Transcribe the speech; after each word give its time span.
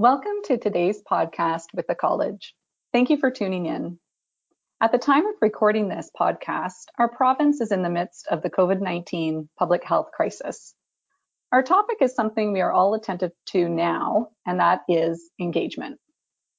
Welcome 0.00 0.36
to 0.44 0.56
today's 0.56 1.02
podcast 1.02 1.64
with 1.74 1.86
the 1.86 1.94
college. 1.94 2.54
Thank 2.90 3.10
you 3.10 3.18
for 3.18 3.30
tuning 3.30 3.66
in. 3.66 3.98
At 4.80 4.92
the 4.92 4.98
time 4.98 5.26
of 5.26 5.34
recording 5.42 5.90
this 5.90 6.10
podcast, 6.18 6.86
our 6.98 7.10
province 7.10 7.60
is 7.60 7.70
in 7.70 7.82
the 7.82 7.90
midst 7.90 8.26
of 8.30 8.40
the 8.40 8.48
COVID-19 8.48 9.46
public 9.58 9.84
health 9.84 10.06
crisis. 10.16 10.72
Our 11.52 11.62
topic 11.62 11.98
is 12.00 12.14
something 12.14 12.50
we 12.50 12.62
are 12.62 12.72
all 12.72 12.94
attentive 12.94 13.32
to 13.48 13.68
now, 13.68 14.28
and 14.46 14.58
that 14.58 14.80
is 14.88 15.28
engagement. 15.38 15.98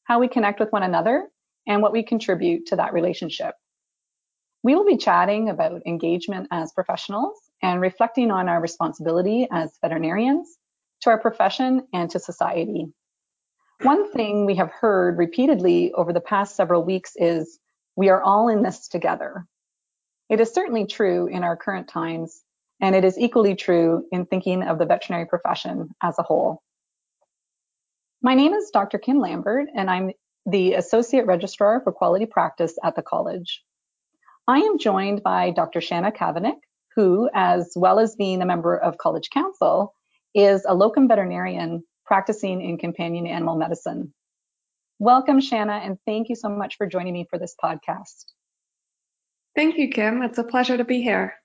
How 0.03 0.19
we 0.19 0.27
connect 0.27 0.59
with 0.59 0.71
one 0.71 0.83
another 0.83 1.27
and 1.65 1.81
what 1.81 1.93
we 1.93 2.03
contribute 2.03 2.67
to 2.67 2.75
that 2.75 2.93
relationship. 2.93 3.55
We 4.61 4.75
will 4.75 4.85
be 4.85 4.97
chatting 4.97 5.49
about 5.49 5.81
engagement 5.87 6.47
as 6.51 6.73
professionals 6.73 7.39
and 7.63 7.81
reflecting 7.81 8.29
on 8.29 8.47
our 8.47 8.61
responsibility 8.61 9.47
as 9.51 9.79
veterinarians 9.81 10.59
to 11.01 11.09
our 11.09 11.19
profession 11.19 11.87
and 11.91 12.07
to 12.11 12.19
society. 12.19 12.93
One 13.84 14.11
thing 14.11 14.45
we 14.45 14.55
have 14.55 14.69
heard 14.69 15.18
repeatedly 15.18 15.92
over 15.93 16.14
the 16.14 16.21
past 16.21 16.55
several 16.55 16.83
weeks 16.83 17.14
is 17.15 17.57
we 17.96 18.10
are 18.10 18.21
all 18.21 18.47
in 18.47 18.61
this 18.61 18.88
together. 18.88 19.47
It 20.29 20.39
is 20.39 20.54
certainly 20.54 20.86
true 20.86 21.25
in 21.25 21.43
our 21.43 21.57
current 21.57 21.88
times, 21.88 22.43
and 22.79 22.96
it 22.96 23.04
is 23.04 23.18
equally 23.18 23.55
true 23.55 24.05
in 24.11 24.28
thinking 24.28 24.61
of 24.61 24.78
the 24.78 24.86
veterinary 24.86 25.25
profession 25.25 25.89
as 26.04 26.19
a 26.19 26.24
whole. 26.24 26.61
My 28.21 28.36
name 28.36 28.54
is 28.54 28.69
Dr. 28.69 29.00
Kim 29.00 29.19
Lambert, 29.19 29.68
and 29.75 29.89
I'm 29.89 30.11
the 30.46 30.75
Associate 30.75 31.25
Registrar 31.25 31.82
for 31.82 31.91
Quality 31.91 32.27
Practice 32.27 32.77
at 32.83 32.95
the 32.95 33.02
college. 33.02 33.63
I 34.47 34.59
am 34.59 34.77
joined 34.77 35.23
by 35.23 35.50
Dr. 35.50 35.81
Shannah 35.81 36.11
Kavonic, 36.11 36.59
who, 36.95 37.31
as 37.33 37.73
well 37.75 38.00
as 38.00 38.16
being 38.16 38.44
a 38.44 38.45
member 38.45 38.77
of 38.77 39.00
College 39.00 39.31
Council, 39.31 39.95
is 40.36 40.66
a 40.67 40.75
locum 40.75 41.08
veterinarian 41.08 41.83
practicing 42.11 42.61
in 42.61 42.78
companion 42.78 43.25
animal 43.25 43.56
medicine. 43.56 44.14
Welcome, 45.00 45.39
Shannah, 45.39 45.80
and 45.81 45.97
thank 46.06 46.28
you 46.28 46.36
so 46.36 46.50
much 46.50 46.75
for 46.75 46.85
joining 46.85 47.13
me 47.13 47.25
for 47.30 47.39
this 47.39 47.55
podcast. 47.63 48.25
Thank 49.55 49.77
you, 49.77 49.88
Kim. 49.88 50.22
It's 50.22 50.38
a 50.38 50.44
pleasure 50.44 50.75
to 50.75 50.83
be 50.83 51.02
here. 51.02 51.35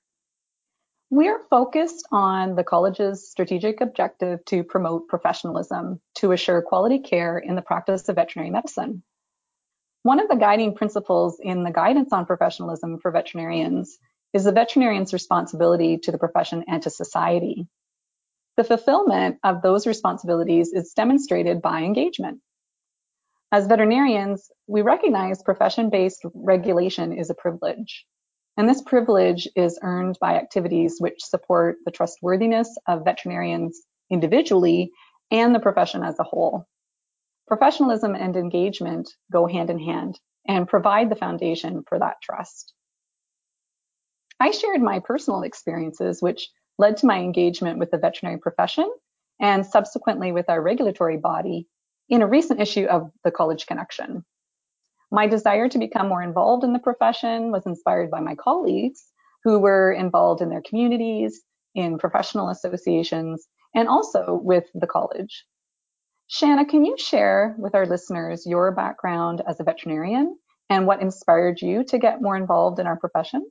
We're 1.09 1.39
focused 1.51 2.09
on 2.11 2.57
the 2.57 2.65
college's 2.65 3.31
strategic 3.31 3.81
objective 3.81 4.45
to 4.47 4.65
promote 4.65 5.07
professionalism 5.07 6.01
to 6.17 6.33
assure 6.33 6.61
quality 6.63 6.99
care 6.99 7.39
in 7.39 7.55
the 7.55 7.63
practice 7.63 8.09
of 8.09 8.17
veterinary 8.17 8.51
medicine. 8.51 9.05
One 10.03 10.19
of 10.19 10.29
the 10.29 10.35
guiding 10.35 10.75
principles 10.75 11.39
in 11.41 11.63
the 11.63 11.71
guidance 11.71 12.13
on 12.13 12.27
professionalism 12.27 12.99
for 12.99 13.13
veterinarians 13.13 13.97
is 14.33 14.43
the 14.43 14.51
veterinarian's 14.51 15.13
responsibility 15.13 15.99
to 15.99 16.11
the 16.11 16.19
profession 16.19 16.65
and 16.67 16.83
to 16.83 16.91
society. 16.91 17.69
The 18.57 18.65
fulfillment 18.65 19.39
of 19.45 19.61
those 19.61 19.87
responsibilities 19.87 20.73
is 20.73 20.93
demonstrated 20.95 21.61
by 21.61 21.83
engagement. 21.83 22.41
As 23.53 23.67
veterinarians, 23.67 24.51
we 24.67 24.83
recognize 24.83 25.43
profession-based 25.43 26.25
regulation 26.35 27.13
is 27.13 27.31
a 27.31 27.35
privilege. 27.35 28.07
And 28.57 28.69
this 28.69 28.83
privilege 28.83 29.47
is 29.55 29.79
earned 29.83 30.19
by 30.21 30.37
activities 30.37 30.97
which 30.99 31.23
support 31.23 31.77
the 31.85 31.91
trustworthiness 31.91 32.75
of 32.89 33.05
veterinarians 33.05 33.83
individually 34.11 34.91
and 35.31 35.55
the 35.55 35.61
profession 35.61 36.03
as 36.03 36.19
a 36.19 36.25
whole. 36.25 36.67
Professionalism 37.47 38.15
and 38.15 38.37
engagement 38.37 39.11
go 39.31 39.47
hand 39.47 39.69
in 39.69 39.79
hand 39.79 40.19
and 40.49 40.67
provide 40.67 41.11
the 41.11 41.17
foundation 41.17 41.85
for 41.87 41.99
that 41.99 42.17
trust. 42.23 42.73
I 44.41 44.51
shared 44.51 44.81
my 44.81 45.01
personal 45.01 45.43
experiences, 45.43 46.23
which 46.23 46.49
led 46.79 46.97
to 46.99 47.07
my 47.07 47.19
engagement 47.19 47.79
with 47.79 47.91
the 47.91 47.99
veterinary 47.99 48.39
profession 48.39 48.91
and 49.41 49.65
subsequently 49.65 50.33
with 50.33 50.49
our 50.49 50.61
regulatory 50.61 51.17
body 51.17 51.67
in 52.09 52.23
a 52.23 52.27
recent 52.27 52.61
issue 52.61 52.85
of 52.85 53.11
the 53.25 53.31
College 53.31 53.67
Connection. 53.67 54.25
My 55.11 55.27
desire 55.27 55.69
to 55.69 55.79
become 55.79 56.09
more 56.09 56.23
involved 56.23 56.65
in 56.65 56.73
the 56.73 56.79
profession 56.79 57.53
was 57.53 57.67
inspired 57.67 58.11
by 58.11 58.21
my 58.21 58.35
colleagues 58.35 59.05
who 59.45 59.59
were 59.59 59.93
involved 59.93 60.43
in 60.43 60.49
their 60.49 60.63
communities, 60.63 61.43
in 61.75 61.99
professional 61.99 62.49
associations, 62.49 63.47
and 63.75 63.89
also 63.89 64.41
with 64.43 64.65
the 64.75 64.87
college. 64.87 65.45
Shannah, 66.29 66.65
can 66.65 66.85
you 66.85 66.97
share 66.99 67.55
with 67.59 67.75
our 67.75 67.87
listeners 67.87 68.47
your 68.47 68.73
background 68.73 69.43
as 69.47 69.61
a 69.61 69.65
veterinarian 69.65 70.37
and 70.69 70.87
what 70.87 71.01
inspired 71.01 71.63
you 71.63 71.85
to 71.85 71.99
get 71.99 72.21
more 72.21 72.37
involved 72.37 72.81
in 72.81 72.87
our 72.87 72.97
profession? 72.97 73.49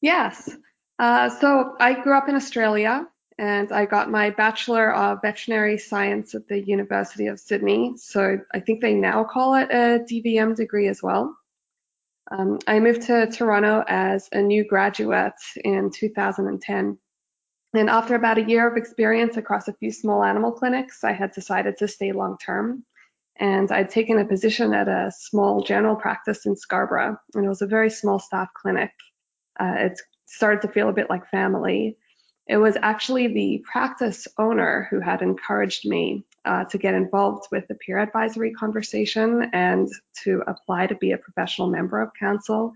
Yes. 0.00 0.56
Uh, 0.98 1.28
so 1.28 1.74
I 1.80 2.00
grew 2.00 2.16
up 2.16 2.28
in 2.28 2.34
Australia 2.34 3.06
and 3.38 3.72
I 3.72 3.84
got 3.84 4.10
my 4.10 4.30
Bachelor 4.30 4.92
of 4.92 5.22
Veterinary 5.22 5.76
Science 5.78 6.34
at 6.34 6.46
the 6.46 6.60
University 6.60 7.26
of 7.26 7.40
Sydney. 7.40 7.94
So 7.96 8.38
I 8.52 8.60
think 8.60 8.80
they 8.80 8.94
now 8.94 9.24
call 9.24 9.54
it 9.54 9.70
a 9.70 10.04
DVM 10.08 10.54
degree 10.54 10.88
as 10.88 11.02
well. 11.02 11.36
Um, 12.30 12.58
I 12.66 12.80
moved 12.80 13.02
to 13.02 13.26
Toronto 13.26 13.84
as 13.86 14.28
a 14.32 14.40
new 14.40 14.64
graduate 14.64 15.34
in 15.62 15.90
2010. 15.90 16.98
And 17.74 17.90
after 17.90 18.14
about 18.14 18.38
a 18.38 18.44
year 18.44 18.68
of 18.68 18.76
experience 18.76 19.36
across 19.36 19.66
a 19.66 19.74
few 19.74 19.90
small 19.90 20.22
animal 20.22 20.52
clinics, 20.52 21.02
I 21.02 21.12
had 21.12 21.32
decided 21.32 21.76
to 21.78 21.88
stay 21.88 22.12
long 22.12 22.38
term. 22.38 22.84
And 23.36 23.70
I'd 23.72 23.90
taken 23.90 24.18
a 24.18 24.24
position 24.24 24.72
at 24.72 24.86
a 24.86 25.10
small 25.10 25.64
general 25.64 25.96
practice 25.96 26.46
in 26.46 26.54
Scarborough, 26.54 27.18
and 27.34 27.44
it 27.44 27.48
was 27.48 27.62
a 27.62 27.66
very 27.66 27.90
small 27.90 28.20
staff 28.20 28.48
clinic. 28.54 28.92
Uh, 29.58 29.74
it 29.76 30.00
started 30.34 30.62
to 30.62 30.68
feel 30.68 30.88
a 30.88 30.92
bit 30.92 31.10
like 31.10 31.28
family. 31.30 31.96
It 32.46 32.58
was 32.58 32.76
actually 32.82 33.28
the 33.28 33.64
practice 33.70 34.28
owner 34.38 34.86
who 34.90 35.00
had 35.00 35.22
encouraged 35.22 35.88
me 35.88 36.24
uh, 36.44 36.64
to 36.64 36.76
get 36.78 36.94
involved 36.94 37.46
with 37.50 37.66
the 37.68 37.74
peer 37.74 37.98
advisory 37.98 38.52
conversation 38.52 39.48
and 39.52 39.88
to 40.24 40.42
apply 40.46 40.86
to 40.88 40.94
be 40.96 41.12
a 41.12 41.18
professional 41.18 41.68
member 41.68 42.02
of 42.02 42.10
council. 42.18 42.74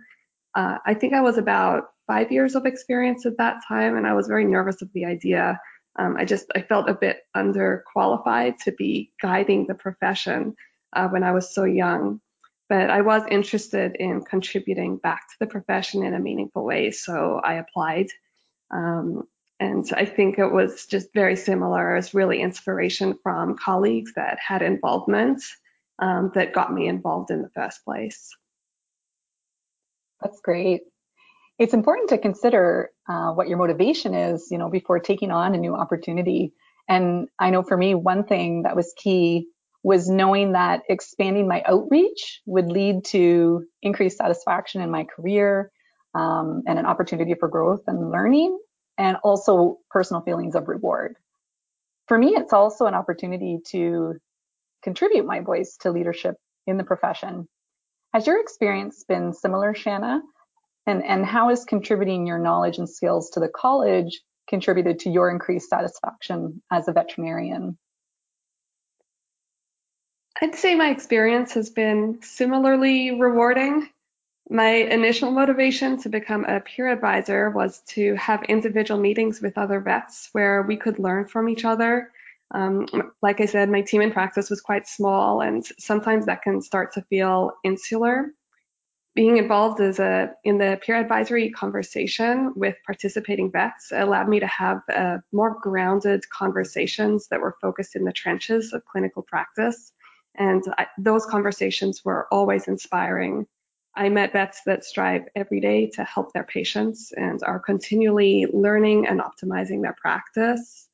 Uh, 0.54 0.78
I 0.86 0.94
think 0.94 1.12
I 1.12 1.20
was 1.20 1.36
about 1.36 1.91
five 2.06 2.32
years 2.32 2.54
of 2.54 2.64
experience 2.64 3.26
at 3.26 3.36
that 3.36 3.56
time, 3.69 3.96
and 3.96 4.06
I 4.06 4.14
was 4.14 4.26
very 4.26 4.44
nervous 4.44 4.80
of 4.80 4.90
the 4.94 5.04
idea. 5.04 5.60
Um, 5.98 6.16
I 6.16 6.25
just 6.25 6.46
I 6.56 6.62
felt 6.62 6.88
a 6.88 6.94
bit 6.94 7.19
underqualified 7.36 8.56
to 8.64 8.72
be 8.72 9.12
guiding 9.20 9.66
the 9.66 9.75
profession 9.75 10.54
uh, 10.94 11.08
when 11.08 11.22
I 11.22 11.32
was 11.32 11.54
so 11.54 11.64
young. 11.64 12.20
But 12.68 12.90
I 12.90 13.00
was 13.00 13.22
interested 13.30 13.96
in 13.98 14.22
contributing 14.22 14.98
back 14.98 15.28
to 15.28 15.34
the 15.40 15.46
profession 15.46 16.04
in 16.04 16.14
a 16.14 16.20
meaningful 16.20 16.64
way, 16.64 16.90
so 16.90 17.40
I 17.42 17.54
applied. 17.54 18.08
Um, 18.70 19.22
and 19.60 19.90
I 19.96 20.04
think 20.04 20.38
it 20.38 20.52
was 20.52 20.86
just 20.86 21.08
very 21.14 21.34
similar. 21.34 21.94
It 21.94 21.96
was 21.96 22.14
really 22.14 22.40
inspiration 22.40 23.18
from 23.22 23.56
colleagues 23.56 24.12
that 24.14 24.38
had 24.38 24.62
involvement 24.62 25.42
um, 25.98 26.30
that 26.34 26.52
got 26.52 26.72
me 26.72 26.86
involved 26.86 27.30
in 27.30 27.42
the 27.42 27.50
first 27.54 27.84
place. 27.84 28.28
That's 30.22 30.40
great. 30.40 30.82
It's 31.58 31.74
important 31.74 32.10
to 32.10 32.18
consider 32.18 32.90
uh, 33.08 33.32
what 33.32 33.48
your 33.48 33.58
motivation 33.58 34.14
is, 34.14 34.48
you 34.50 34.58
know, 34.58 34.68
before 34.68 35.00
taking 35.00 35.32
on 35.32 35.54
a 35.54 35.58
new 35.58 35.74
opportunity. 35.74 36.52
And 36.88 37.28
I 37.38 37.50
know 37.50 37.62
for 37.62 37.76
me, 37.76 37.94
one 37.94 38.24
thing 38.24 38.62
that 38.62 38.76
was 38.76 38.94
key 38.96 39.48
was 39.88 40.10
knowing 40.10 40.53
that 40.53 40.82
expanding 40.91 41.49
my 41.49 41.62
outreach 41.65 42.43
would 42.44 42.71
lead 42.71 43.03
to 43.06 43.65
increased 43.81 44.19
satisfaction 44.19 44.82
in 44.82 44.91
my 44.91 45.03
career 45.03 45.72
um, 46.15 46.62
and 46.66 46.78
an 46.78 46.84
opportunity 46.84 47.32
for 47.32 47.49
growth 47.49 47.81
and 47.87 48.10
learning 48.10 48.59
and 48.99 49.16
also 49.25 49.78
personal 49.88 50.21
feelings 50.21 50.54
of 50.54 50.69
reward. 50.69 51.16
For 52.06 52.19
me, 52.19 52.34
it's 52.37 52.53
also 52.53 52.84
an 52.84 52.93
opportunity 52.93 53.60
to 53.69 54.16
contribute 54.82 55.25
my 55.25 55.41
voice 55.41 55.78
to 55.81 55.91
leadership 55.91 56.37
in 56.66 56.76
the 56.76 56.84
profession. 56.84 57.49
Has 58.12 58.26
your 58.26 58.43
experience 58.43 59.05
been 59.09 59.32
similar, 59.32 59.75
Shannah? 59.75 60.20
And, 60.87 61.03
and 61.03 61.25
how 61.25 61.49
has 61.49 61.65
contributing 61.65 62.26
your 62.26 62.38
knowledge 62.38 62.76
and 62.76 62.91
skills 62.91 63.31
to 63.31 63.41
the 63.41 63.49
college 63.49 64.20
contributed 64.50 64.99
to 64.99 65.09
your 65.09 65.31
increased 65.31 65.70
satisfaction 65.70 66.60
as 66.70 66.88
a 66.88 66.93
veterinarian? 66.93 67.78
I'd 70.40 70.55
say 70.55 70.75
my 70.76 70.90
experience 70.90 71.55
has 71.55 71.69
been 71.69 72.20
similarly 72.23 73.20
rewarding. 73.20 73.88
My 74.49 74.69
initial 74.69 75.32
motivation 75.32 76.00
to 76.02 76.08
become 76.08 76.44
a 76.44 76.61
peer 76.61 76.88
advisor 76.88 77.50
was 77.50 77.81
to 77.88 78.14
have 78.14 78.44
individual 78.44 79.00
meetings 79.00 79.43
with 79.43 79.58
other 79.58 79.81
vets 79.81 80.29
where 80.32 80.62
we 80.62 80.76
could 80.76 81.00
learn 81.00 81.26
from 81.26 81.49
each 81.49 81.64
other. 81.64 82.12
Um, 82.52 82.87
like 83.20 83.40
I 83.40 83.46
said, 83.46 83.69
my 83.69 83.82
team 83.82 84.00
in 84.00 84.12
practice 84.12 84.49
was 84.49 84.61
quite 84.61 84.87
small, 84.87 85.40
and 85.40 85.67
sometimes 85.79 86.26
that 86.26 86.43
can 86.43 86.62
start 86.62 86.93
to 86.93 87.02
feel 87.02 87.52
insular. 87.64 88.32
Being 89.14 89.38
involved 89.38 89.81
as 89.81 89.99
a 89.99 90.34
in 90.44 90.58
the 90.58 90.79
peer 90.81 90.94
advisory 90.94 91.50
conversation 91.50 92.52
with 92.55 92.76
participating 92.87 93.50
vets 93.50 93.91
allowed 93.93 94.29
me 94.29 94.38
to 94.38 94.46
have 94.46 94.82
uh, 94.94 95.19
more 95.32 95.58
grounded 95.61 96.23
conversations 96.31 97.26
that 97.29 97.41
were 97.41 97.56
focused 97.61 97.96
in 97.96 98.05
the 98.05 98.12
trenches 98.12 98.73
of 98.73 98.84
clinical 98.84 99.23
practice, 99.23 99.93
and 100.38 100.62
I, 100.79 100.87
those 100.99 101.26
conversations 101.26 102.05
were 102.05 102.26
always 102.32 102.69
inspiring 102.69 103.46
I 103.99 104.08
met 104.11 104.32
vets 104.32 104.62
that 104.64 104.85
strive 104.85 105.25
every 105.35 105.61
day 105.61 105.90
to 105.94 106.05
help 106.05 106.32
their 106.32 106.44
patients 106.44 107.12
and 107.17 107.43
are 107.43 107.58
continually 107.58 108.46
learning 108.52 109.08
and 109.08 109.20
optimizing 109.20 109.82
their 109.82 109.96
practice. 110.00 110.87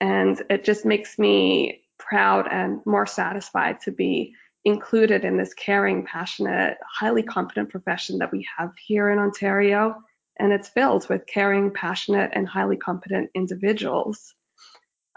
And 0.00 0.40
it 0.48 0.62
just 0.62 0.84
makes 0.84 1.18
me 1.18 1.82
proud 1.98 2.46
and 2.48 2.80
more 2.86 3.04
satisfied 3.04 3.80
to 3.80 3.90
be 3.90 4.32
included 4.64 5.24
in 5.24 5.36
this 5.36 5.54
caring, 5.54 6.04
passionate, 6.04 6.78
highly 6.88 7.24
competent 7.24 7.68
profession 7.68 8.18
that 8.18 8.30
we 8.30 8.46
have 8.56 8.70
here 8.78 9.10
in 9.10 9.18
Ontario. 9.18 9.96
And 10.38 10.52
it's 10.52 10.68
filled 10.68 11.08
with 11.08 11.26
caring, 11.26 11.72
passionate, 11.72 12.30
and 12.32 12.46
highly 12.46 12.76
competent 12.76 13.28
individuals. 13.34 14.34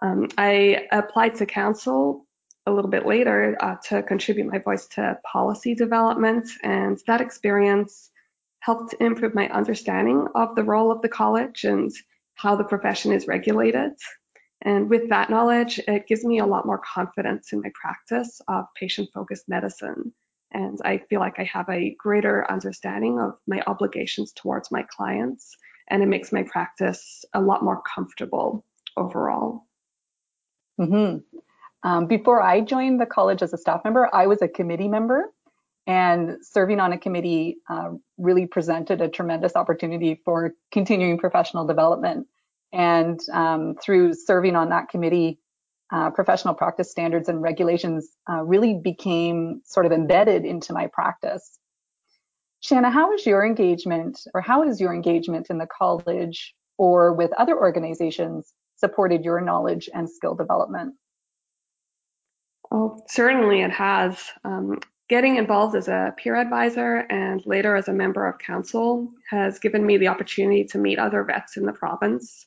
Um, 0.02 0.30
I 0.36 0.88
applied 0.92 1.36
to 1.36 1.46
council 1.46 2.26
a 2.70 2.74
little 2.74 2.92
bit 2.92 3.06
later 3.06 3.58
uh, 3.60 3.76
to 3.90 4.04
contribute 4.04 4.52
my 4.52 4.60
voice 4.60 4.88
to 4.88 5.18
policy 5.24 5.76
development, 5.76 6.48
and 6.64 7.00
that 7.08 7.22
experience 7.22 8.12
helped 8.60 8.94
improve 9.00 9.34
my 9.34 9.50
understanding 9.50 10.28
of 10.36 10.56
the 10.56 10.64
role 10.64 10.92
of 10.92 11.02
the 11.02 11.10
college 11.10 11.64
and 11.64 11.92
how 12.36 12.56
the 12.56 12.64
profession 12.64 13.12
is 13.12 13.28
regulated. 13.28 13.92
And 14.62 14.90
with 14.90 15.10
that 15.10 15.30
knowledge, 15.30 15.80
it 15.88 16.08
gives 16.08 16.26
me 16.26 16.40
a 16.40 16.46
lot 16.46 16.66
more 16.66 16.80
confidence 16.80 17.54
in 17.54 17.62
my 17.62 17.72
practice 17.74 18.42
of 18.48 18.66
patient 18.76 19.10
focused 19.14 19.48
medicine. 19.48 20.14
And 20.52 20.80
I 20.84 20.98
feel 21.10 21.20
like 21.20 21.40
I 21.40 21.44
have 21.46 21.70
a 21.70 21.96
greater 21.98 22.50
understanding 22.52 23.20
of 23.20 23.38
my 23.48 23.62
obligations 23.68 24.34
towards 24.34 24.72
my 24.72 24.84
clients, 24.84 25.56
and 25.90 26.04
it 26.04 26.08
makes 26.08 26.32
my 26.32 26.44
practice 26.44 27.24
a 27.34 27.42
lot 27.42 27.64
more 27.64 27.82
comfortable 27.82 28.66
overall. 28.98 29.66
Mm-hmm. 30.80 31.20
Um, 31.84 32.08
before 32.08 32.42
I 32.42 32.62
joined 32.62 33.00
the 33.00 33.06
college 33.06 33.42
as 33.42 33.54
a 33.54 33.58
staff 33.58 33.82
member, 33.84 34.10
I 34.14 34.28
was 34.28 34.42
a 34.42 34.48
committee 34.48 34.88
member, 34.88 35.32
and 35.88 36.38
serving 36.42 36.80
on 36.80 36.94
a 36.94 36.98
committee 36.98 37.58
uh, 37.70 37.92
really 38.18 38.46
presented 38.46 39.02
a 39.02 39.08
tremendous 39.08 39.56
opportunity 39.56 40.22
for 40.24 40.54
continuing 40.72 41.18
professional 41.18 41.66
development. 41.66 42.28
And 42.72 43.20
um, 43.34 43.76
through 43.82 44.14
serving 44.14 44.56
on 44.56 44.70
that 44.70 44.90
committee, 44.90 45.40
uh, 45.92 46.12
professional 46.12 46.54
practice 46.54 46.92
standards 46.92 47.30
and 47.30 47.42
regulations 47.42 48.10
uh, 48.30 48.44
really 48.44 48.76
became 48.76 49.62
sort 49.66 49.88
of 49.88 49.92
embedded 49.92 50.46
into 50.46 50.74
my 50.74 50.86
practice. 50.86 51.58
Shannah, 52.62 52.92
how 52.92 53.12
is 53.14 53.26
your 53.26 53.44
engagement 53.44 54.20
or 54.34 54.42
how 54.42 54.64
is 54.64 54.80
your 54.80 54.94
engagement 54.94 55.48
in 55.50 55.58
the 55.58 55.66
college 55.66 56.54
or 56.78 57.14
with 57.14 57.32
other 57.40 57.58
organizations 57.58 58.54
supported 58.76 59.26
your 59.26 59.42
knowledge 59.42 59.90
and 59.94 60.08
skill 60.08 60.36
development? 60.36 60.94
Oh, 62.72 63.04
certainly 63.08 63.62
it 63.62 63.72
has. 63.72 64.22
Um, 64.44 64.80
getting 65.10 65.38
involved 65.38 65.76
as 65.76 65.88
a 65.88 66.14
peer 66.18 66.36
advisor 66.36 66.98
and 67.10 67.42
later 67.46 67.76
as 67.76 67.88
a 67.88 67.94
member 67.94 68.28
of 68.28 68.38
council 68.38 69.12
has 69.30 69.58
given 69.58 69.86
me 69.86 69.98
the 69.98 70.08
opportunity 70.08 70.64
to 70.66 70.78
meet 70.78 71.00
other 71.00 71.24
vets 71.24 71.58
in 71.58 71.66
the 71.66 71.74
province. 71.74 72.46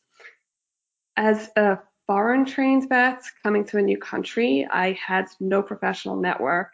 As 1.16 1.50
a 1.56 1.78
foreign 2.06 2.44
trained 2.44 2.88
vet 2.88 3.22
coming 3.42 3.64
to 3.64 3.78
a 3.78 3.82
new 3.82 3.98
country, 3.98 4.66
I 4.70 4.92
had 4.92 5.26
no 5.40 5.60
professional 5.60 6.16
network. 6.16 6.70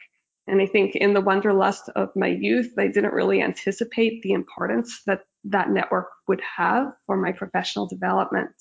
And 0.46 0.60
I 0.60 0.66
think 0.66 0.94
in 0.96 1.14
the 1.14 1.20
wanderlust 1.20 1.88
of 1.90 2.10
my 2.16 2.28
youth, 2.28 2.72
I 2.78 2.88
didn't 2.88 3.12
really 3.12 3.42
anticipate 3.42 4.22
the 4.22 4.32
importance 4.32 5.02
that 5.06 5.20
that 5.44 5.70
network 5.70 6.08
would 6.26 6.40
have 6.56 6.92
for 7.06 7.16
my 7.16 7.32
professional 7.32 7.86
development. 7.86 8.54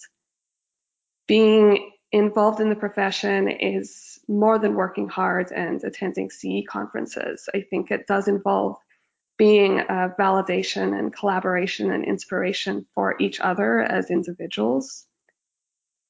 Being 1.27 1.91
involved 2.11 2.59
in 2.59 2.69
the 2.69 2.75
profession 2.75 3.49
is 3.49 4.19
more 4.27 4.59
than 4.59 4.75
working 4.75 5.07
hard 5.07 5.51
and 5.51 5.83
attending 5.83 6.29
CE 6.29 6.65
conferences. 6.67 7.49
I 7.53 7.61
think 7.61 7.91
it 7.91 8.07
does 8.07 8.27
involve 8.27 8.77
being 9.37 9.79
a 9.79 10.13
validation 10.19 10.97
and 10.97 11.13
collaboration 11.13 11.91
and 11.91 12.03
inspiration 12.03 12.85
for 12.95 13.15
each 13.19 13.39
other 13.39 13.81
as 13.81 14.09
individuals. 14.09 15.05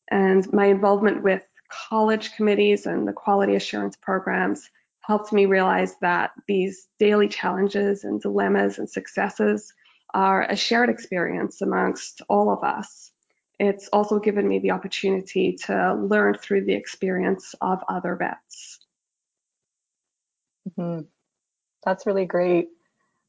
And 0.09 0.51
my 0.53 0.67
involvement 0.67 1.23
with 1.23 1.43
college 1.69 2.33
committees 2.35 2.85
and 2.85 3.07
the 3.07 3.13
quality 3.13 3.55
assurance 3.55 3.97
programs 3.97 4.69
helped 5.01 5.33
me 5.33 5.45
realize 5.45 5.95
that 6.01 6.31
these 6.47 6.87
daily 6.99 7.27
challenges 7.27 8.03
and 8.03 8.21
dilemmas 8.21 8.77
and 8.77 8.89
successes 8.89 9.73
are 10.13 10.43
a 10.43 10.55
shared 10.55 10.89
experience 10.89 11.61
amongst 11.61 12.21
all 12.29 12.49
of 12.49 12.63
us 12.63 13.11
it's 13.59 13.89
also 13.91 14.19
given 14.19 14.47
me 14.47 14.59
the 14.59 14.71
opportunity 14.71 15.53
to 15.65 15.95
learn 15.95 16.35
through 16.37 16.65
the 16.65 16.73
experience 16.73 17.55
of 17.61 17.79
other 17.89 18.15
vets. 18.15 18.79
Mm-hmm. 20.69 21.01
That's 21.83 22.05
really 22.05 22.25
great. 22.25 22.67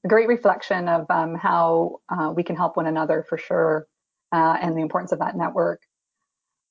A 0.04 0.08
great 0.08 0.28
reflection 0.28 0.88
of 0.88 1.06
um, 1.10 1.34
how 1.34 2.00
uh, 2.08 2.32
we 2.34 2.42
can 2.42 2.56
help 2.56 2.76
one 2.76 2.86
another 2.86 3.24
for 3.28 3.38
sure, 3.38 3.86
uh, 4.32 4.56
and 4.60 4.76
the 4.76 4.82
importance 4.82 5.12
of 5.12 5.18
that 5.20 5.36
network. 5.36 5.82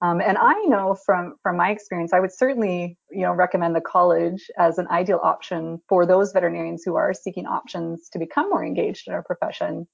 Um, 0.02 0.22
and 0.22 0.38
I 0.38 0.54
know 0.66 0.96
from 1.06 1.36
from 1.42 1.58
my 1.58 1.72
experience, 1.72 2.14
I 2.14 2.20
would 2.20 2.32
certainly 2.32 2.98
you 3.10 3.22
know 3.22 3.34
recommend 3.34 3.76
the 3.76 3.82
college 3.82 4.50
as 4.58 4.78
an 4.78 4.88
ideal 4.90 5.20
option 5.24 5.82
for 5.90 6.06
those 6.06 6.32
veterinarians 6.32 6.84
who 6.86 6.96
are 6.96 7.14
seeking 7.14 7.48
options 7.48 8.08
to 8.10 8.20
become 8.20 8.50
more 8.50 8.64
engaged 8.64 9.08
in 9.08 9.14
our 9.14 9.24
profession. 9.24 9.88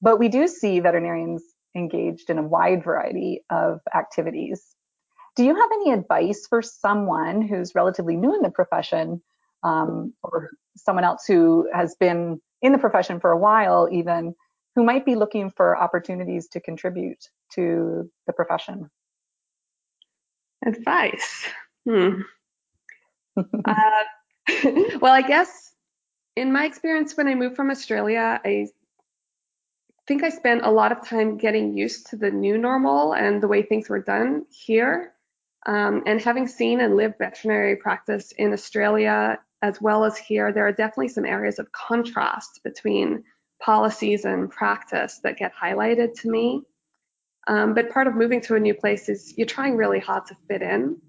But 0.00 0.18
we 0.18 0.28
do 0.28 0.48
see 0.48 0.80
veterinarians 0.80 1.42
engaged 1.76 2.30
in 2.30 2.38
a 2.38 2.42
wide 2.42 2.82
variety 2.82 3.44
of 3.50 3.80
activities. 3.94 4.74
Do 5.36 5.44
you 5.44 5.54
have 5.54 5.70
any 5.74 5.92
advice 5.92 6.46
for 6.48 6.62
someone 6.62 7.42
who's 7.42 7.74
relatively 7.74 8.16
new 8.16 8.34
in 8.34 8.42
the 8.42 8.50
profession 8.50 9.22
um, 9.62 10.14
or 10.22 10.50
someone 10.76 11.04
else 11.04 11.24
who 11.26 11.68
has 11.72 11.94
been 11.96 12.40
in 12.62 12.72
the 12.72 12.78
profession 12.78 13.20
for 13.20 13.30
a 13.30 13.38
while, 13.38 13.88
even 13.92 14.34
who 14.74 14.84
might 14.84 15.04
be 15.04 15.14
looking 15.14 15.50
for 15.50 15.76
opportunities 15.76 16.48
to 16.48 16.60
contribute 16.60 17.22
to 17.52 18.10
the 18.26 18.32
profession? 18.32 18.90
Advice. 20.66 21.44
Hmm. 21.88 22.20
uh, 23.36 24.04
well, 25.00 25.12
I 25.12 25.22
guess 25.22 25.72
in 26.36 26.52
my 26.52 26.64
experience, 26.64 27.16
when 27.16 27.28
I 27.28 27.34
moved 27.34 27.56
from 27.56 27.70
Australia, 27.70 28.40
I 28.44 28.68
think 30.06 30.22
I 30.22 30.28
spent 30.28 30.64
a 30.64 30.70
lot 30.70 30.92
of 30.92 31.06
time 31.06 31.36
getting 31.36 31.76
used 31.76 32.06
to 32.08 32.16
the 32.16 32.30
new 32.30 32.58
normal 32.58 33.14
and 33.14 33.42
the 33.42 33.48
way 33.48 33.62
things 33.62 33.88
were 33.88 34.00
done 34.00 34.46
here. 34.50 35.12
Um, 35.66 36.04
and 36.06 36.20
having 36.20 36.46
seen 36.46 36.80
and 36.80 36.96
lived 36.96 37.16
veterinary 37.18 37.76
practice 37.76 38.32
in 38.32 38.52
Australia 38.52 39.38
as 39.62 39.80
well 39.80 40.04
as 40.04 40.16
here, 40.16 40.52
there 40.52 40.66
are 40.66 40.72
definitely 40.72 41.08
some 41.08 41.24
areas 41.24 41.58
of 41.58 41.72
contrast 41.72 42.60
between 42.62 43.24
policies 43.60 44.24
and 44.24 44.50
practice 44.50 45.18
that 45.24 45.38
get 45.38 45.52
highlighted 45.54 46.14
to 46.20 46.30
me. 46.30 46.62
Um, 47.48 47.74
but 47.74 47.90
part 47.90 48.06
of 48.06 48.14
moving 48.14 48.40
to 48.42 48.54
a 48.54 48.60
new 48.60 48.74
place 48.74 49.08
is 49.08 49.34
you're 49.36 49.46
trying 49.46 49.76
really 49.76 49.98
hard 49.98 50.26
to 50.26 50.36
fit 50.46 50.62
in. 50.62 51.00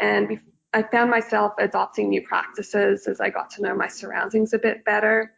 And 0.00 0.40
I 0.72 0.82
found 0.82 1.10
myself 1.10 1.52
adopting 1.58 2.08
new 2.08 2.22
practices 2.22 3.06
as 3.06 3.20
I 3.20 3.28
got 3.28 3.50
to 3.50 3.62
know 3.62 3.74
my 3.74 3.88
surroundings 3.88 4.54
a 4.54 4.58
bit 4.58 4.84
better. 4.84 5.32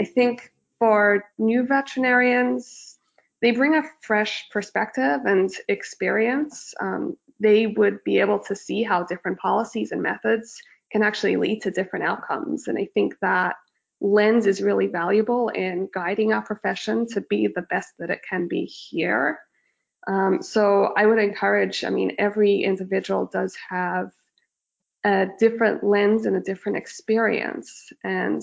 I 0.00 0.04
think 0.04 0.52
for 0.78 1.24
new 1.38 1.66
veterinarians, 1.66 2.98
they 3.42 3.52
bring 3.52 3.76
a 3.76 3.82
fresh 4.02 4.48
perspective 4.50 5.20
and 5.24 5.50
experience. 5.68 6.74
Um, 6.80 7.16
they 7.40 7.66
would 7.66 8.02
be 8.04 8.18
able 8.18 8.40
to 8.40 8.56
see 8.56 8.82
how 8.82 9.04
different 9.04 9.38
policies 9.38 9.92
and 9.92 10.02
methods 10.02 10.60
can 10.90 11.02
actually 11.02 11.36
lead 11.36 11.62
to 11.62 11.70
different 11.70 12.04
outcomes. 12.04 12.66
And 12.66 12.78
I 12.78 12.88
think 12.94 13.14
that 13.20 13.56
lens 14.00 14.46
is 14.46 14.62
really 14.62 14.86
valuable 14.86 15.48
in 15.48 15.88
guiding 15.92 16.32
our 16.32 16.42
profession 16.42 17.06
to 17.08 17.20
be 17.22 17.48
the 17.48 17.62
best 17.62 17.90
that 17.98 18.10
it 18.10 18.20
can 18.28 18.48
be 18.48 18.64
here. 18.64 19.38
Um, 20.06 20.40
so 20.42 20.92
I 20.96 21.06
would 21.06 21.18
encourage, 21.18 21.84
I 21.84 21.90
mean, 21.90 22.14
every 22.18 22.62
individual 22.62 23.26
does 23.26 23.56
have 23.68 24.10
a 25.04 25.26
different 25.38 25.84
lens 25.84 26.26
and 26.26 26.36
a 26.36 26.40
different 26.40 26.78
experience. 26.78 27.92
And 28.02 28.42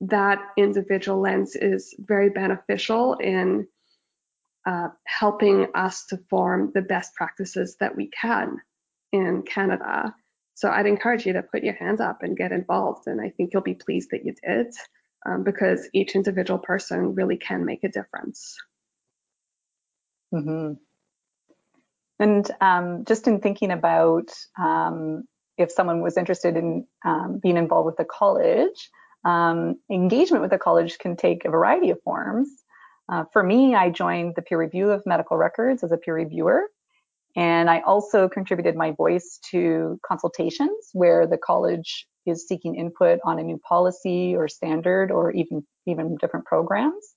that 0.00 0.40
individual 0.56 1.20
lens 1.20 1.56
is 1.56 1.94
very 1.98 2.30
beneficial 2.30 3.14
in 3.14 3.66
uh, 4.66 4.88
helping 5.06 5.66
us 5.74 6.06
to 6.06 6.18
form 6.30 6.72
the 6.74 6.82
best 6.82 7.14
practices 7.14 7.76
that 7.80 7.96
we 7.96 8.08
can 8.08 8.58
in 9.12 9.42
Canada. 9.42 10.14
So 10.54 10.70
I'd 10.70 10.86
encourage 10.86 11.26
you 11.26 11.34
to 11.34 11.42
put 11.42 11.64
your 11.64 11.74
hands 11.74 12.00
up 12.00 12.22
and 12.22 12.36
get 12.36 12.52
involved. 12.52 13.06
And 13.06 13.20
I 13.20 13.30
think 13.30 13.52
you'll 13.52 13.62
be 13.62 13.74
pleased 13.74 14.10
that 14.10 14.24
you 14.24 14.34
did 14.42 14.74
um, 15.26 15.42
because 15.44 15.88
each 15.92 16.14
individual 16.14 16.58
person 16.58 17.14
really 17.14 17.36
can 17.36 17.64
make 17.64 17.84
a 17.84 17.88
difference. 17.88 18.56
Mm-hmm. 20.32 20.74
And 22.20 22.50
um, 22.60 23.04
just 23.04 23.26
in 23.26 23.40
thinking 23.40 23.70
about 23.70 24.30
um, 24.58 25.24
if 25.58 25.70
someone 25.70 26.00
was 26.00 26.16
interested 26.16 26.56
in 26.56 26.86
um, 27.04 27.40
being 27.42 27.56
involved 27.56 27.86
with 27.86 27.96
the 27.96 28.04
college, 28.04 28.90
um, 29.24 29.76
engagement 29.90 30.42
with 30.42 30.50
the 30.50 30.58
college 30.58 30.98
can 30.98 31.16
take 31.16 31.44
a 31.44 31.50
variety 31.50 31.90
of 31.90 32.02
forms. 32.02 32.48
Uh, 33.08 33.24
for 33.32 33.42
me, 33.42 33.74
I 33.74 33.90
joined 33.90 34.34
the 34.36 34.42
peer 34.42 34.58
review 34.58 34.90
of 34.90 35.02
medical 35.06 35.36
records 35.36 35.82
as 35.82 35.92
a 35.92 35.96
peer 35.96 36.14
reviewer. 36.14 36.68
And 37.36 37.68
I 37.68 37.80
also 37.80 38.28
contributed 38.28 38.76
my 38.76 38.92
voice 38.92 39.40
to 39.50 39.98
consultations 40.06 40.90
where 40.92 41.26
the 41.26 41.38
college 41.38 42.06
is 42.26 42.46
seeking 42.46 42.76
input 42.76 43.18
on 43.24 43.38
a 43.38 43.42
new 43.42 43.58
policy 43.58 44.34
or 44.36 44.48
standard 44.48 45.10
or 45.10 45.32
even, 45.32 45.66
even 45.86 46.16
different 46.20 46.46
programs. 46.46 47.14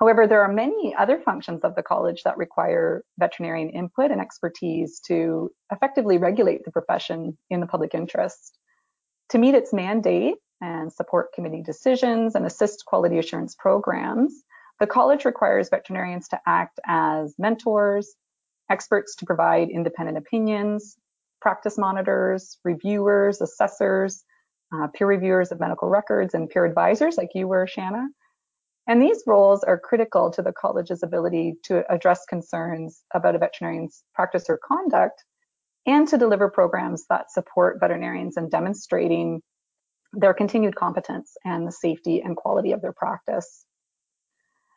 However, 0.00 0.26
there 0.26 0.42
are 0.42 0.52
many 0.52 0.94
other 0.98 1.20
functions 1.20 1.60
of 1.62 1.76
the 1.76 1.82
college 1.82 2.22
that 2.24 2.36
require 2.36 3.04
veterinarian 3.18 3.68
input 3.70 4.10
and 4.10 4.20
expertise 4.20 5.00
to 5.06 5.50
effectively 5.70 6.18
regulate 6.18 6.64
the 6.64 6.72
profession 6.72 7.38
in 7.50 7.60
the 7.60 7.68
public 7.68 7.94
interest. 7.94 8.58
To 9.28 9.38
meet 9.38 9.54
its 9.54 9.72
mandate 9.72 10.34
and 10.62 10.90
support 10.92 11.32
committee 11.34 11.62
decisions 11.62 12.34
and 12.34 12.46
assist 12.46 12.84
quality 12.86 13.18
assurance 13.18 13.54
programs, 13.54 14.32
the 14.80 14.86
college 14.86 15.24
requires 15.24 15.68
veterinarians 15.68 16.28
to 16.28 16.40
act 16.46 16.80
as 16.86 17.34
mentors, 17.38 18.14
experts 18.70 19.16
to 19.16 19.26
provide 19.26 19.68
independent 19.68 20.16
opinions, 20.16 20.96
practice 21.40 21.76
monitors, 21.76 22.58
reviewers, 22.64 23.40
assessors, 23.40 24.24
uh, 24.74 24.86
peer 24.94 25.06
reviewers 25.06 25.52
of 25.52 25.60
medical 25.60 25.88
records, 25.88 26.32
and 26.32 26.48
peer 26.48 26.64
advisors 26.64 27.18
like 27.18 27.30
you 27.34 27.46
were, 27.46 27.66
Shannah. 27.66 28.08
And 28.88 29.02
these 29.02 29.22
roles 29.26 29.62
are 29.64 29.78
critical 29.78 30.30
to 30.32 30.42
the 30.42 30.52
college's 30.52 31.02
ability 31.02 31.54
to 31.64 31.84
address 31.92 32.24
concerns 32.26 33.02
about 33.14 33.34
a 33.34 33.38
veterinarian's 33.38 34.02
practice 34.14 34.46
or 34.48 34.58
conduct 34.66 35.24
and 35.86 36.06
to 36.08 36.18
deliver 36.18 36.48
programs 36.48 37.04
that 37.08 37.30
support 37.30 37.78
veterinarians 37.80 38.36
in 38.36 38.48
demonstrating 38.48 39.42
their 40.12 40.34
continued 40.34 40.76
competence 40.76 41.36
and 41.44 41.66
the 41.66 41.72
safety 41.72 42.20
and 42.20 42.36
quality 42.36 42.72
of 42.72 42.82
their 42.82 42.92
practice. 42.92 43.64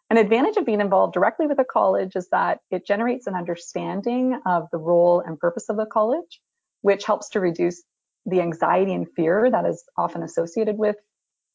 An 0.09 0.17
advantage 0.17 0.57
of 0.57 0.65
being 0.65 0.81
involved 0.81 1.13
directly 1.13 1.47
with 1.47 1.59
a 1.59 1.65
college 1.65 2.15
is 2.15 2.27
that 2.29 2.59
it 2.69 2.85
generates 2.85 3.27
an 3.27 3.33
understanding 3.33 4.39
of 4.45 4.67
the 4.71 4.77
role 4.77 5.21
and 5.25 5.39
purpose 5.39 5.67
of 5.67 5.77
the 5.77 5.87
college, 5.87 6.41
which 6.81 7.05
helps 7.05 7.29
to 7.29 7.39
reduce 7.39 7.83
the 8.25 8.41
anxiety 8.41 8.93
and 8.93 9.07
fear 9.15 9.49
that 9.49 9.65
is 9.65 9.83
often 9.97 10.23
associated 10.23 10.77
with 10.77 10.95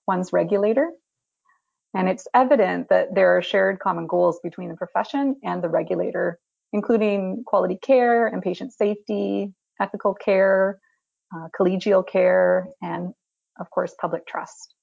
one's 0.07 0.33
regulator. 0.33 0.91
And 1.95 2.09
it's 2.09 2.27
evident 2.35 2.89
that 2.89 3.15
there 3.15 3.37
are 3.37 3.43
shared 3.43 3.79
common 3.79 4.07
goals 4.07 4.41
between 4.43 4.69
the 4.69 4.77
profession 4.77 5.37
and 5.43 5.63
the 5.63 5.69
regulator, 5.69 6.39
including 6.73 7.43
quality 7.47 7.79
care 7.81 8.27
and 8.27 8.43
patient 8.43 8.73
safety, 8.73 9.53
ethical 9.81 10.15
care, 10.15 10.81
uh, 11.35 11.49
collegial 11.59 12.07
care, 12.07 12.69
and 12.83 13.13
of 13.61 13.71
course, 13.71 13.95
public 14.01 14.27
trust. 14.27 14.75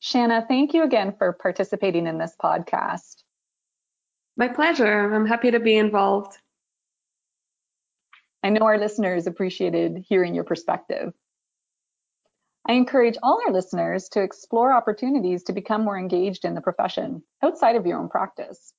Shannah, 0.00 0.44
thank 0.48 0.74
you 0.74 0.82
again 0.82 1.14
for 1.16 1.32
participating 1.32 2.06
in 2.06 2.18
this 2.18 2.34
podcast. 2.42 3.22
My 4.36 4.48
pleasure. 4.48 5.14
I'm 5.14 5.26
happy 5.26 5.52
to 5.52 5.60
be 5.60 5.76
involved. 5.76 6.36
I 8.42 8.48
know 8.48 8.66
our 8.66 8.78
listeners 8.78 9.26
appreciated 9.26 10.04
hearing 10.08 10.34
your 10.34 10.44
perspective. 10.44 11.12
I 12.68 12.72
encourage 12.72 13.16
all 13.22 13.40
our 13.46 13.52
listeners 13.52 14.08
to 14.10 14.22
explore 14.22 14.72
opportunities 14.72 15.44
to 15.44 15.52
become 15.52 15.84
more 15.84 15.98
engaged 15.98 16.44
in 16.44 16.54
the 16.54 16.60
profession 16.60 17.22
outside 17.42 17.76
of 17.76 17.86
your 17.86 17.98
own 17.98 18.08
practice. 18.08 18.72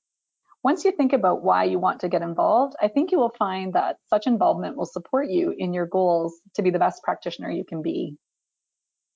Once 0.64 0.86
you 0.86 0.92
think 0.92 1.12
about 1.12 1.44
why 1.44 1.66
you 1.66 1.78
want 1.78 2.00
to 2.00 2.08
get 2.08 2.22
involved, 2.22 2.76
I 2.82 2.88
think 2.88 3.12
you 3.12 3.20
will 3.20 3.36
find 3.38 3.74
that 3.74 3.98
such 4.08 4.28
involvement 4.28 4.78
will 4.78 4.86
support 4.86 5.30
you 5.30 5.54
in 5.58 5.74
your 5.74 5.86
goals 5.86 6.40
to 6.56 6.62
be 6.62 6.70
the 6.70 6.80
best 6.80 7.04
practitioner 7.04 7.52
you 7.52 7.66
can 7.66 7.82
be. 7.82 8.18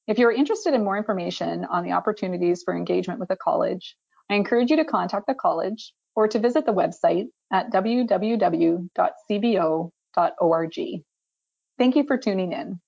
If 0.07 0.17
you're 0.17 0.31
interested 0.31 0.73
in 0.73 0.85
more 0.85 0.97
information 0.97 1.65
on 1.65 1.83
the 1.83 1.91
opportunities 1.91 2.63
for 2.63 2.75
engagement 2.75 3.19
with 3.19 3.27
the 3.27 3.35
college, 3.35 3.97
I 4.29 4.35
encourage 4.35 4.69
you 4.69 4.77
to 4.77 4.85
contact 4.85 5.27
the 5.27 5.33
college 5.33 5.93
or 6.15 6.29
to 6.29 6.39
visit 6.39 6.65
the 6.65 6.73
website 6.73 7.27
at 7.51 7.71
www.cvo.org. 7.71 8.89
Thank 11.77 11.95
you 11.95 12.03
for 12.05 12.17
tuning 12.17 12.53
in. 12.53 12.79